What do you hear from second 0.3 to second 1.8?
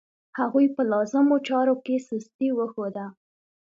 هغوی په لازمو چارو